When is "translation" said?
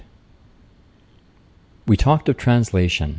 2.37-3.09